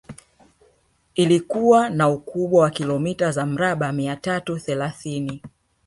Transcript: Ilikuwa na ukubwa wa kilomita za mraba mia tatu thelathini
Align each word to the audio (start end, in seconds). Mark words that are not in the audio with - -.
Ilikuwa 1.15 1.89
na 1.89 2.09
ukubwa 2.09 2.61
wa 2.61 2.69
kilomita 2.69 3.31
za 3.31 3.45
mraba 3.45 3.91
mia 3.91 4.15
tatu 4.15 4.59
thelathini 4.59 5.41